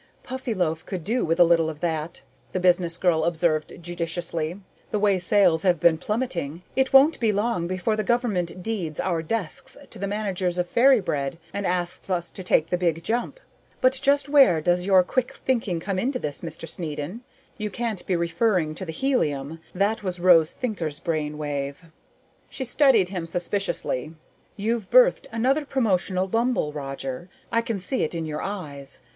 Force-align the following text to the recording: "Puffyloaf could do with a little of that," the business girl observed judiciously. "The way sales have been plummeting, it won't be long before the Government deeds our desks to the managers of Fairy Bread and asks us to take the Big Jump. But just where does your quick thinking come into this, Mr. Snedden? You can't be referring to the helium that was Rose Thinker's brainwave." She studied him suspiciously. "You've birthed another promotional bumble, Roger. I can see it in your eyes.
"Puffyloaf 0.23 0.83
could 0.83 1.03
do 1.03 1.23
with 1.23 1.39
a 1.39 1.43
little 1.43 1.69
of 1.69 1.79
that," 1.81 2.23
the 2.53 2.59
business 2.59 2.97
girl 2.97 3.23
observed 3.23 3.71
judiciously. 3.83 4.59
"The 4.89 4.97
way 4.97 5.19
sales 5.19 5.61
have 5.61 5.79
been 5.79 5.99
plummeting, 5.99 6.63
it 6.75 6.91
won't 6.91 7.19
be 7.19 7.31
long 7.31 7.67
before 7.67 7.95
the 7.95 8.03
Government 8.03 8.63
deeds 8.63 8.99
our 8.99 9.21
desks 9.21 9.77
to 9.91 9.99
the 9.99 10.07
managers 10.07 10.57
of 10.57 10.67
Fairy 10.67 10.99
Bread 11.01 11.37
and 11.53 11.67
asks 11.67 12.09
us 12.09 12.31
to 12.31 12.43
take 12.43 12.71
the 12.71 12.79
Big 12.79 13.03
Jump. 13.03 13.39
But 13.79 13.99
just 14.01 14.27
where 14.27 14.59
does 14.59 14.87
your 14.87 15.03
quick 15.03 15.33
thinking 15.35 15.79
come 15.79 15.99
into 15.99 16.17
this, 16.17 16.41
Mr. 16.41 16.67
Snedden? 16.67 17.21
You 17.59 17.69
can't 17.69 18.03
be 18.07 18.15
referring 18.15 18.73
to 18.73 18.85
the 18.85 18.91
helium 18.91 19.59
that 19.75 20.01
was 20.01 20.19
Rose 20.19 20.51
Thinker's 20.51 20.99
brainwave." 20.99 21.91
She 22.49 22.65
studied 22.65 23.09
him 23.09 23.27
suspiciously. 23.27 24.15
"You've 24.57 24.89
birthed 24.89 25.27
another 25.31 25.63
promotional 25.63 26.25
bumble, 26.27 26.73
Roger. 26.73 27.29
I 27.51 27.61
can 27.61 27.79
see 27.79 28.03
it 28.03 28.15
in 28.15 28.25
your 28.25 28.41
eyes. 28.41 28.99